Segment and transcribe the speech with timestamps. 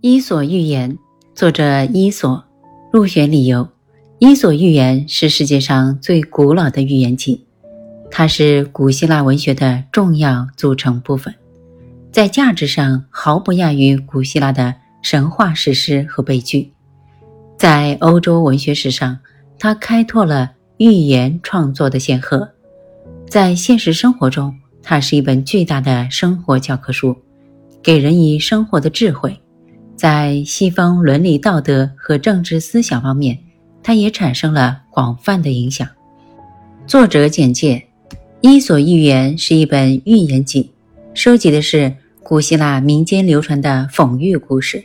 [0.00, 0.92] 伊索寓言》
[1.34, 2.44] 作者伊索，
[2.92, 3.64] 入选理由：
[4.20, 7.44] 《伊索寓言》是世界上最古老的寓言集，
[8.08, 11.34] 它是古希腊文学的重要组成部分，
[12.12, 14.72] 在价值上毫不亚于古希腊的
[15.02, 16.72] 神话史诗和悲剧。
[17.58, 19.18] 在欧洲文学史上，
[19.58, 22.38] 它开拓了寓言创作的先河；
[23.28, 27.16] 在现实生活中，它是一本巨大的生活教科书，
[27.82, 29.36] 给人以生活的智慧。
[29.98, 33.36] 在西方伦理道德和政治思想方面，
[33.82, 35.88] 它也产生了广泛的影响。
[36.86, 37.82] 作者简介：
[38.40, 40.70] 《伊索寓言》是一本寓言集，
[41.14, 41.92] 收集的是
[42.22, 44.84] 古希腊民间流传的讽喻故事，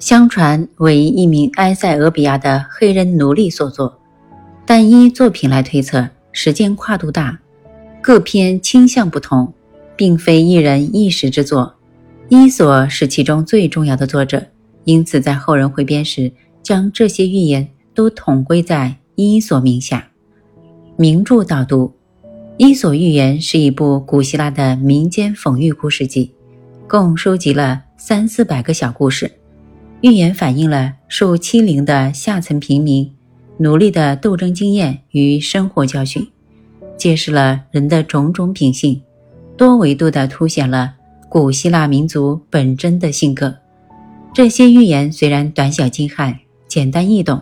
[0.00, 3.96] 相传为一名埃塞俄比亚的黑人奴隶所作，
[4.66, 7.38] 但依作品来推测，时间跨度大，
[8.02, 9.54] 各篇倾向不同，
[9.94, 11.76] 并非一人一时之作。
[12.30, 14.44] 伊索是其中最重要的作者，
[14.84, 16.30] 因此在后人汇编时，
[16.62, 20.06] 将这些寓言都统归在伊索名下。
[20.96, 21.86] 名著导读：
[22.58, 26.30] 《伊索寓言》是一部古希腊的民间讽喻故事集，
[26.86, 29.32] 共收集了三四百个小故事。
[30.02, 33.10] 寓言反映了受欺凌的下层平民、
[33.56, 36.28] 奴隶的斗争经验与生活教训，
[36.98, 39.00] 揭示了人的种种品性，
[39.56, 40.96] 多维度地凸显了。
[41.30, 43.54] 古希腊民族本真的性格，
[44.32, 46.34] 这些寓言虽然短小精悍、
[46.66, 47.38] 简单易懂，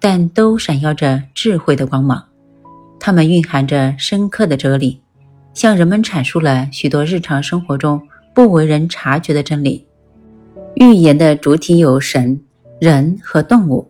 [0.00, 2.24] 但都闪耀着智慧的光芒。
[2.98, 4.98] 它们蕴含着深刻的哲理，
[5.52, 8.00] 向人们阐述了许多日常生活中
[8.34, 9.84] 不为人察觉的真理。
[10.76, 12.40] 寓言的主体有神、
[12.80, 13.86] 人和动物，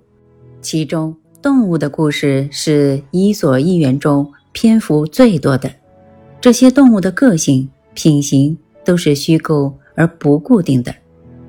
[0.61, 5.71] 其中动物的故事是《伊索寓言》中篇幅最多的。
[6.41, 8.59] 这些动物的个性、品行。
[8.87, 10.95] 都是虚构而不固定的，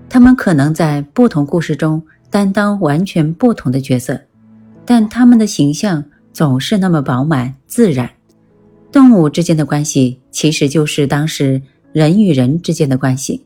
[0.09, 4.19] 他们可能在不同故事中担当完全不同的角色，
[4.83, 8.09] 但他们的形象总是那么饱满自然。
[8.91, 11.62] 动物之间的关系其实就是当时
[11.94, 13.45] 人与人之间的关系。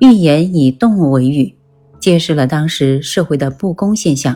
[0.00, 1.54] 寓言以动物为喻，
[2.00, 4.34] 揭示了当时社会的不公现象，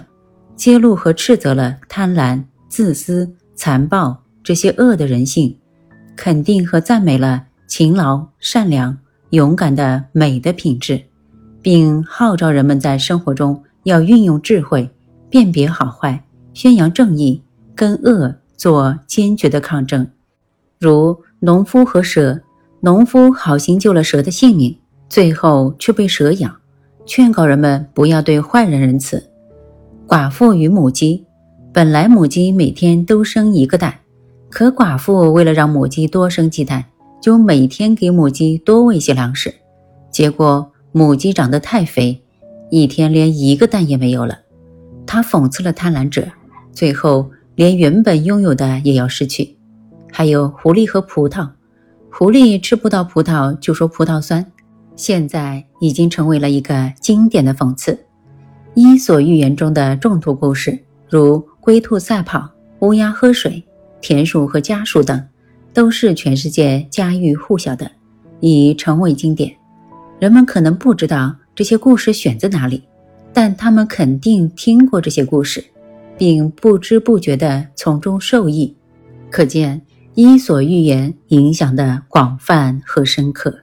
[0.54, 5.56] 揭露和斥责了贪婪、自私、残暴这些恶的人性，
[6.14, 7.44] 肯定和赞美了。
[7.66, 8.96] 勤劳、善良、
[9.30, 11.00] 勇敢的美的品质，
[11.62, 14.88] 并号召人们在生活中要运用智慧，
[15.30, 17.42] 辨别好坏，宣扬正义，
[17.74, 20.06] 跟恶做坚决的抗争。
[20.78, 22.40] 如农夫和蛇，
[22.80, 26.50] 农夫好心救了蛇的性命，最后却被蛇咬，
[27.06, 29.30] 劝告人们不要对坏人仁慈。
[30.06, 31.24] 寡妇与母鸡，
[31.72, 34.00] 本来母鸡每天都生一个蛋，
[34.50, 36.84] 可寡妇为了让母鸡多生鸡蛋。
[37.24, 39.54] 就每天给母鸡多喂些粮食，
[40.10, 42.22] 结果母鸡长得太肥，
[42.70, 44.40] 一天连一个蛋也没有了。
[45.06, 46.26] 他讽刺了贪婪者，
[46.74, 49.56] 最后连原本拥有的也要失去。
[50.12, 51.48] 还有狐狸和葡萄，
[52.12, 54.44] 狐狸吃不到葡萄就说葡萄酸，
[54.94, 57.92] 现在已经成为了一个经典的讽刺。
[58.74, 63.64] 《伊索寓言》中的众多故事，如龟兔赛跑、乌鸦喝水、
[64.02, 65.26] 田鼠和家鼠等。
[65.74, 67.90] 都是全世界家喻户晓的，
[68.40, 69.54] 已成为经典。
[70.20, 72.82] 人们可能不知道这些故事选自哪里，
[73.32, 75.62] 但他们肯定听过这些故事，
[76.16, 78.74] 并不知不觉地从中受益。
[79.30, 79.78] 可见
[80.14, 83.58] 《伊索寓言》影响的广泛和深刻。